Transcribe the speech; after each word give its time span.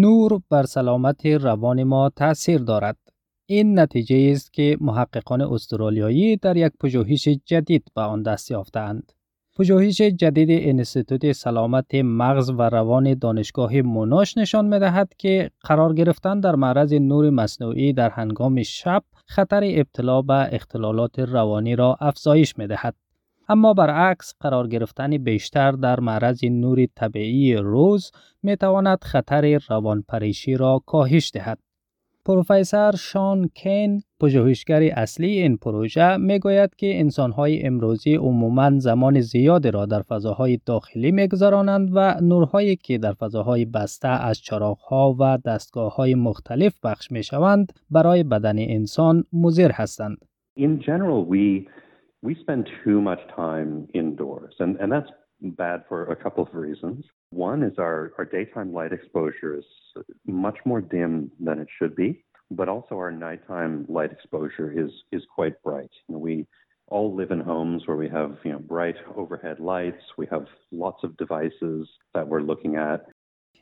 نور 0.00 0.40
بر 0.50 0.62
سلامت 0.62 1.26
روان 1.26 1.84
ما 1.84 2.10
تاثیر 2.16 2.58
دارد. 2.58 2.96
این 3.48 3.78
نتیجه 3.78 4.30
است 4.32 4.52
که 4.52 4.76
محققان 4.80 5.40
استرالیایی 5.40 6.36
در 6.36 6.56
یک 6.56 6.72
پژوهش 6.80 7.28
جدید 7.28 7.84
به 7.94 8.00
آن 8.00 8.22
دست 8.22 8.50
یافتند. 8.50 9.12
پژوهش 9.58 10.00
جدید 10.02 10.48
انستیتوت 10.50 11.32
سلامت 11.32 11.94
مغز 11.94 12.50
و 12.50 12.62
روان 12.62 13.14
دانشگاه 13.14 13.80
موناش 13.80 14.38
نشان 14.38 14.64
می 14.64 14.78
دهد 14.78 15.12
که 15.18 15.50
قرار 15.60 15.94
گرفتن 15.94 16.40
در 16.40 16.54
معرض 16.54 16.92
نور 16.92 17.30
مصنوعی 17.30 17.92
در 17.92 18.10
هنگام 18.10 18.62
شب 18.62 19.02
خطر 19.26 19.60
ابتلا 19.64 20.22
به 20.22 20.54
اختلالات 20.54 21.18
روانی 21.18 21.76
را 21.76 21.96
افزایش 22.00 22.58
می 22.58 22.66
دهد. 22.66 22.94
اما 23.48 23.74
برعکس 23.74 24.34
قرار 24.40 24.68
گرفتن 24.68 25.18
بیشتر 25.18 25.72
در 25.72 26.00
معرض 26.00 26.44
نور 26.44 26.86
طبیعی 26.94 27.54
روز 27.54 28.10
می 28.42 28.56
تواند 28.56 29.04
خطر 29.04 29.58
روانپریشی 29.68 30.56
را 30.56 30.82
کاهش 30.86 31.30
دهد. 31.34 31.58
پروفسور 32.24 32.96
شان 32.96 33.48
کین 33.54 34.02
پژوهشگر 34.20 34.82
اصلی 34.82 35.30
این 35.30 35.56
پروژه 35.56 36.16
می‌گوید 36.16 36.74
که 36.74 37.00
انسانهای 37.00 37.66
امروزی 37.66 38.14
عموما 38.14 38.78
زمان 38.78 39.20
زیادی 39.20 39.70
را 39.70 39.86
در 39.86 40.02
فضاهای 40.02 40.60
داخلی 40.66 41.12
میگذرانند 41.12 41.90
و 41.92 42.20
نورهایی 42.20 42.76
که 42.76 42.98
در 42.98 43.12
فضاهای 43.12 43.64
بسته 43.64 44.08
از 44.08 44.38
چراغها 44.38 45.16
و 45.18 45.38
دستگاه 45.44 46.14
مختلف 46.14 46.80
بخش 46.84 47.10
می 47.10 47.22
شوند 47.22 47.72
برای 47.90 48.22
بدن 48.22 48.58
انسان 48.58 49.24
مضر 49.32 49.70
هستند. 49.72 50.18
In 50.58 50.80
general, 50.80 51.20
we 51.32 51.68
we 52.22 52.34
spend 52.40 52.68
too 52.84 53.00
much 53.00 53.20
time 53.34 53.88
indoors, 53.94 54.54
and, 54.58 54.76
and 54.76 54.90
that's 54.90 55.10
bad 55.40 55.84
for 55.88 56.10
a 56.10 56.16
couple 56.16 56.42
of 56.44 56.54
reasons. 56.54 57.04
One 57.30 57.62
is 57.62 57.74
our, 57.78 58.12
our 58.18 58.24
daytime 58.24 58.72
light 58.72 58.92
exposure 58.92 59.58
is 59.58 59.64
much 60.26 60.56
more 60.64 60.80
dim 60.80 61.30
than 61.40 61.58
it 61.58 61.68
should 61.78 61.94
be, 61.94 62.24
but 62.50 62.68
also 62.68 62.94
our 62.96 63.10
nighttime 63.10 63.86
light 63.88 64.12
exposure 64.12 64.72
is, 64.76 64.90
is 65.12 65.22
quite 65.34 65.62
bright. 65.62 65.90
You 66.08 66.14
know, 66.14 66.18
we 66.18 66.46
all 66.88 67.14
live 67.14 67.32
in 67.32 67.40
homes 67.40 67.82
where 67.86 67.96
we 67.96 68.08
have 68.08 68.36
you 68.44 68.52
know, 68.52 68.58
bright 68.60 68.96
overhead 69.16 69.60
lights, 69.60 70.02
we 70.16 70.26
have 70.30 70.46
lots 70.70 71.02
of 71.02 71.16
devices 71.16 71.88
that 72.14 72.26
we're 72.26 72.40
looking 72.40 72.76
at. 72.76 73.06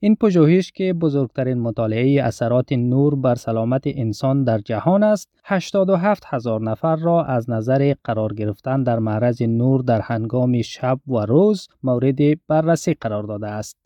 این 0.00 0.16
پژوهش 0.16 0.72
که 0.72 0.92
بزرگترین 0.92 1.58
مطالعه 1.58 2.22
اثرات 2.22 2.72
نور 2.72 3.14
بر 3.14 3.34
سلامت 3.34 3.82
انسان 3.86 4.44
در 4.44 4.58
جهان 4.58 5.02
است 5.02 5.28
87 5.44 6.22
هزار 6.26 6.60
نفر 6.60 6.96
را 6.96 7.24
از 7.24 7.50
نظر 7.50 7.94
قرار 8.04 8.34
گرفتن 8.34 8.82
در 8.82 8.98
معرض 8.98 9.42
نور 9.42 9.82
در 9.82 10.00
هنگام 10.00 10.62
شب 10.62 11.00
و 11.06 11.18
روز 11.18 11.68
مورد 11.82 12.18
بررسی 12.48 12.94
قرار 12.94 13.22
داده 13.22 13.48
است. 13.48 13.76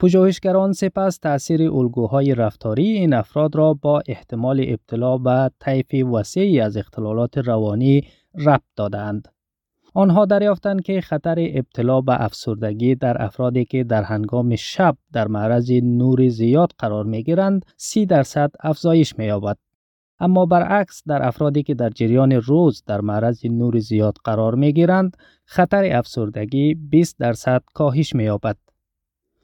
پژوهشگران 0.00 0.72
سپس 0.72 1.18
تاثیر 1.18 1.62
الگوهای 1.62 2.34
رفتاری 2.34 2.86
این 2.86 3.14
افراد 3.14 3.56
را 3.56 3.74
با 3.74 4.02
احتمال 4.06 4.64
ابتلا 4.68 5.18
به 5.18 5.50
طیف 5.60 6.06
وسیعی 6.12 6.60
از 6.60 6.76
اختلالات 6.76 7.38
روانی 7.38 8.04
ربط 8.34 8.62
دادند 8.76 9.28
آنها 9.96 10.24
دریافتند 10.24 10.82
که 10.82 11.00
خطر 11.00 11.36
ابتلا 11.38 12.00
به 12.00 12.24
افسردگی 12.24 12.94
در 12.94 13.22
افرادی 13.22 13.64
که 13.64 13.84
در 13.84 14.02
هنگام 14.02 14.56
شب 14.56 14.96
در 15.12 15.28
معرض 15.28 15.70
نور 15.70 16.28
زیاد 16.28 16.72
قرار 16.78 17.04
می 17.04 17.22
گیرند 17.22 17.64
30 17.76 18.06
درصد 18.06 18.50
افزایش 18.60 19.18
می 19.18 19.24
یابد. 19.24 19.58
اما 20.20 20.46
برعکس 20.46 21.02
در 21.06 21.26
افرادی 21.26 21.62
که 21.62 21.74
در 21.74 21.90
جریان 21.90 22.32
روز 22.32 22.82
در 22.86 23.00
معرض 23.00 23.46
نور 23.46 23.78
زیاد 23.78 24.16
قرار 24.24 24.54
می 24.54 24.72
گیرند 24.72 25.16
خطر 25.44 25.84
افسردگی 25.98 26.74
20 26.74 27.18
درصد 27.18 27.62
کاهش 27.74 28.14
می 28.14 28.24
یابد. 28.24 28.56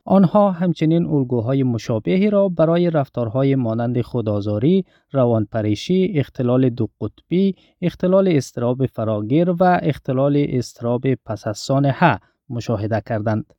آنها 0.05 0.51
همچنین 0.51 1.07
الگوهای 1.07 1.63
مشابهی 1.63 2.31
را 2.31 2.49
برای 2.49 2.91
رفتارهای 2.91 3.55
مانند 3.55 4.01
خودآزاری، 4.01 4.85
روانپریشی، 5.13 6.13
اختلال 6.17 6.71
دو 6.71 6.89
قطبی، 7.01 7.55
اختلال 7.83 8.29
استراب 8.29 8.87
فراگیر 8.87 9.51
و 9.51 9.81
اختلال 9.83 10.47
استراب 10.49 11.15
پس 11.15 11.47
از 11.47 11.59
سانحه 11.59 12.19
مشاهده 12.49 13.03
کردند. 13.07 13.55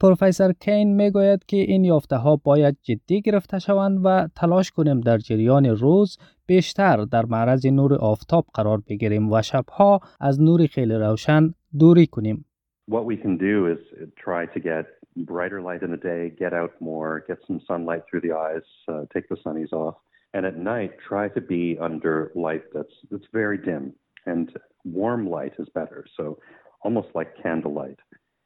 پروفسور 0.00 0.52
کین 0.52 0.94
می 0.96 1.10
گوید 1.10 1.44
که 1.46 1.56
این 1.56 1.84
یافته 1.84 2.16
ها 2.16 2.36
باید 2.36 2.76
جدی 2.82 3.20
گرفته 3.20 3.58
شوند 3.58 4.00
و 4.04 4.28
تلاش 4.36 4.70
کنیم 4.70 5.00
در 5.00 5.18
جریان 5.18 5.66
روز 5.66 6.18
بیشتر 6.46 6.96
در 7.04 7.24
معرض 7.24 7.66
نور 7.66 7.94
آفتاب 7.94 8.46
قرار 8.54 8.82
بگیریم 8.88 9.32
و 9.32 9.42
شبها 9.42 10.00
از 10.20 10.40
نور 10.40 10.66
خیلی 10.66 10.94
روشن 10.94 11.54
دوری 11.78 12.06
کنیم. 12.06 12.44
What 12.87 13.05
we 13.05 13.15
can 13.15 13.37
do 13.37 13.67
is 13.67 13.79
try 14.17 14.45
to 14.47 14.59
get 14.59 14.85
brighter 15.15 15.61
light 15.61 15.83
in 15.83 15.91
the 15.91 15.97
day, 15.97 16.31
get 16.37 16.53
out 16.53 16.73
more, 16.79 17.23
get 17.27 17.37
some 17.47 17.61
sunlight 17.67 18.03
through 18.09 18.21
the 18.21 18.33
eyes, 18.33 18.67
uh, 18.87 19.03
take 19.13 19.29
the 19.29 19.37
sunnies 19.45 19.71
off. 19.71 19.95
And 20.33 20.45
at 20.45 20.57
night, 20.57 20.91
try 21.07 21.29
to 21.29 21.41
be 21.41 21.77
under 21.79 22.31
light 22.35 22.63
that's, 22.73 22.93
that's 23.11 23.27
very 23.31 23.57
dim. 23.57 23.93
And 24.25 24.51
warm 24.83 25.29
light 25.29 25.53
is 25.59 25.69
better. 25.73 26.05
So 26.17 26.39
almost 26.83 27.09
like 27.15 27.29
candlelight 27.41 27.99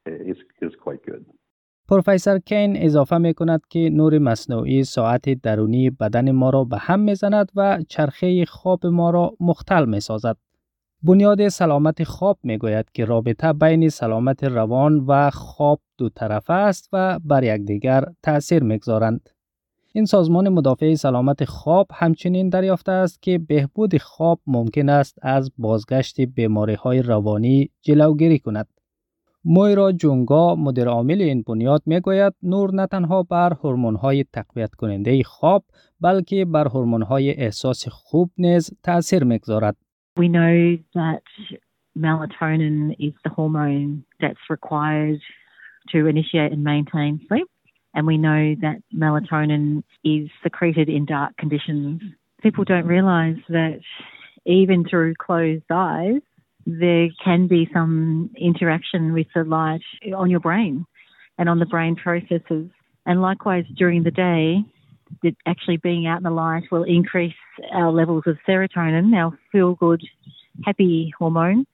is, 0.05 0.37
is 0.61 0.73
quite 0.83 1.03
good. 1.05 1.25
پروفسور 1.89 2.39
کین 2.39 2.77
اضافه 2.77 3.17
می 3.17 3.33
کند 3.33 3.61
که 3.69 3.89
نور 3.93 4.19
مصنوعی 4.19 4.83
ساعت 4.83 5.29
درونی 5.29 5.89
بدن 5.89 6.31
ما 6.31 6.49
را 6.49 6.63
به 6.63 6.77
هم 6.77 6.99
می 6.99 7.15
زند 7.15 7.51
و 7.55 7.81
چرخه 7.89 8.45
خواب 8.45 8.85
ما 8.85 9.09
را 9.09 9.31
مختل 9.39 9.85
می 9.85 9.99
سازد. 9.99 10.37
بنیاد 11.04 11.48
سلامت 11.48 12.04
خواب 12.04 12.38
می 12.42 12.58
گوید 12.58 12.86
که 12.94 13.04
رابطه 13.04 13.52
بین 13.52 13.88
سلامت 13.88 14.44
روان 14.44 15.04
و 15.06 15.30
خواب 15.30 15.80
دو 15.98 16.08
طرفه 16.08 16.52
است 16.52 16.88
و 16.92 17.18
بر 17.24 17.44
یکدیگر 17.44 18.04
تأثیر 18.22 18.62
می‌گذارند. 18.62 19.30
این 19.92 20.04
سازمان 20.04 20.48
مدافع 20.48 20.94
سلامت 20.94 21.44
خواب 21.44 21.86
همچنین 21.92 22.48
دریافته 22.48 22.92
است 22.92 23.22
که 23.22 23.38
بهبود 23.38 23.98
خواب 23.98 24.40
ممکن 24.46 24.88
است 24.88 25.18
از 25.22 25.50
بازگشت 25.58 26.20
بیماری 26.20 26.74
های 26.74 27.02
روانی 27.02 27.70
جلوگیری 27.80 28.38
کند. 28.38 28.68
مویرا 29.44 29.92
جونگا 29.92 30.54
مدیر 30.54 30.88
عامل 30.88 31.20
این 31.22 31.42
بنیاد 31.42 31.82
می 31.86 32.00
گوید 32.00 32.34
نور 32.42 32.74
نه 32.74 32.86
تنها 32.86 33.22
بر 33.22 33.52
هورمون 33.52 33.96
های 33.96 34.24
تقویت 34.32 34.74
کننده 34.74 35.22
خواب 35.22 35.64
بلکه 36.00 36.44
بر 36.44 36.68
هورمون 36.68 37.02
های 37.02 37.30
احساس 37.30 37.88
خوب 37.88 38.30
نیز 38.38 38.70
تأثیر 38.82 39.24
می‌گذارد. 39.24 39.76
We 40.16 40.28
know 40.28 40.76
that 40.94 41.22
melatonin 41.96 42.94
is 42.98 43.14
the 43.24 43.30
hormone 43.30 44.04
that's 44.20 44.38
required 44.50 45.20
to 45.90 46.06
initiate 46.06 46.52
and 46.52 46.64
maintain 46.64 47.20
sleep. 47.28 47.48
And 47.94 48.06
we 48.06 48.16
know 48.16 48.54
that 48.62 48.82
melatonin 48.94 49.82
is 50.04 50.28
secreted 50.42 50.88
in 50.88 51.04
dark 51.04 51.36
conditions. 51.36 52.00
People 52.42 52.64
don't 52.64 52.86
realize 52.86 53.36
that 53.48 53.80
even 54.46 54.84
through 54.88 55.14
closed 55.14 55.64
eyes, 55.70 56.20
there 56.64 57.08
can 57.22 57.48
be 57.48 57.68
some 57.72 58.30
interaction 58.36 59.12
with 59.12 59.26
the 59.34 59.44
light 59.44 59.82
on 60.16 60.30
your 60.30 60.40
brain 60.40 60.86
and 61.38 61.48
on 61.48 61.58
the 61.58 61.66
brain 61.66 61.96
processes. 61.96 62.70
And 63.04 63.20
likewise, 63.20 63.64
during 63.76 64.04
the 64.04 64.10
day, 64.10 64.64
that 65.22 65.34
actually 65.46 65.78
being 65.88 66.06
out 66.06 66.18
in 66.18 66.24
the 66.24 66.36
light 66.44 66.64
will 66.72 66.86
increase 66.98 67.40
our 67.72 67.90
levels 68.00 68.24
of 68.26 68.36
serotonin, 68.46 69.14
our 69.14 69.32
feel 69.52 69.74
good, 69.74 70.02
happy 70.64 71.12
hormone. 71.18 71.66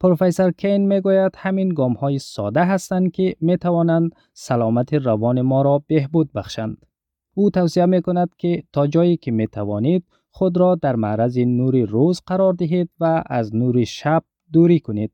پروفسور 0.00 0.50
کین 0.50 0.86
می 0.86 1.00
گوید 1.00 1.32
همین 1.38 1.68
گام 1.68 1.92
های 1.92 2.18
ساده 2.18 2.64
هستند 2.64 3.12
که 3.12 3.36
می 3.40 3.56
توانند 3.56 4.12
سلامت 4.32 4.94
روان 4.94 5.40
ما 5.40 5.62
را 5.62 5.82
بهبود 5.86 6.32
بخشند. 6.32 6.86
او 7.34 7.50
توصیه 7.50 7.86
می 7.86 8.02
کند 8.02 8.30
که 8.38 8.62
تا 8.72 8.86
جایی 8.86 9.16
که 9.16 9.30
می 9.30 9.46
توانید 9.46 10.04
خود 10.30 10.56
را 10.56 10.74
در 10.74 10.96
معرض 10.96 11.38
نور 11.38 11.84
روز 11.84 12.22
قرار 12.26 12.52
دهید 12.52 12.90
و 13.00 13.22
از 13.26 13.56
نور 13.56 13.84
شب 13.84 14.22
دوری 14.52 14.80
کنید. 14.80 15.12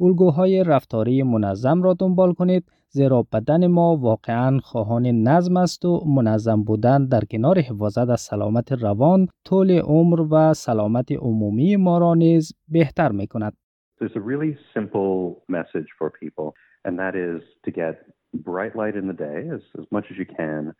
الگوهای 0.00 0.64
رفتاری 0.64 1.22
منظم 1.22 1.82
را 1.82 1.94
دنبال 1.94 2.32
کنید 2.32 2.64
زیرا 2.90 3.26
بدن 3.32 3.66
ما 3.66 3.96
واقعا 3.96 4.58
خواهان 4.58 5.06
نظم 5.06 5.56
است 5.56 5.84
و 5.84 6.04
منظم 6.06 6.62
بودن 6.62 7.06
در 7.06 7.20
کنار 7.30 7.58
حفاظت 7.58 8.08
از 8.08 8.20
سلامت 8.20 8.72
روان 8.72 9.28
طول 9.44 9.70
عمر 9.70 10.20
و 10.30 10.54
سلامت 10.54 11.12
عمومی 11.12 11.76
ما 11.76 11.98
را 11.98 12.14
نیز 12.14 12.52
بهتر 12.68 13.12
می 13.12 13.26
کند. 13.26 13.52
There's 14.00 14.16
a 14.16 14.26
really 14.32 14.56
simple 14.74 15.42
message 15.48 15.88
for 15.98 16.08
people, 16.22 16.48
and 16.84 16.94
that 17.02 17.14
is 17.28 17.42
to 17.66 17.70
get 17.82 17.94
bright 18.50 18.74
light 18.80 18.96
in 19.00 19.06
the 19.10 19.18
day 19.28 19.38
as, 19.56 19.62
as 19.80 19.86
much 19.90 20.06
as 20.12 20.16
you 20.22 20.28
can, 20.40 20.72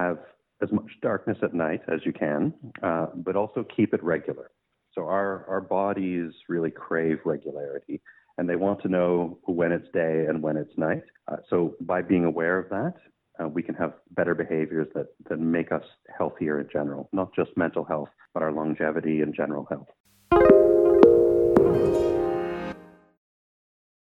have 0.00 0.18
as 0.64 0.70
much 0.72 0.90
darkness 1.02 1.38
at 1.42 1.52
night 1.54 1.82
as 1.94 2.00
you 2.06 2.12
can, 2.12 2.40
uh, 2.88 3.06
but 3.26 3.34
also 3.36 3.64
keep 3.76 3.92
it 3.96 4.02
regular. 4.02 4.50
So 4.96 5.02
our, 5.02 5.44
our 5.46 5.60
bodies 5.60 6.32
really 6.48 6.70
crave 6.70 7.18
regularity. 7.24 8.00
and 8.38 8.48
they 8.48 8.56
want 8.56 8.80
to 8.82 8.88
know 8.88 9.38
when 9.44 9.72
it's 9.72 9.88
day 9.92 10.26
and 10.28 10.42
when 10.42 10.56
it's 10.56 10.76
night. 10.76 11.02
Uh, 11.28 11.36
so 11.48 11.74
by 11.80 12.02
being 12.02 12.24
aware 12.24 12.58
of 12.58 12.68
that, 12.70 12.94
uh, 13.38 13.48
we 13.48 13.62
can 13.62 13.74
have 13.74 13.94
better 14.12 14.34
behaviors 14.34 14.88
that, 14.94 15.08
that 15.28 15.38
make 15.38 15.72
us 15.72 15.82
healthier 16.16 16.60
in 16.60 16.68
general, 16.72 17.08
not 17.12 17.34
just 17.34 17.50
mental 17.56 17.84
health, 17.84 18.08
but 18.32 18.42
our 18.42 18.52
longevity 18.52 19.20
and 19.20 19.34
general 19.34 19.66
health. 19.70 19.88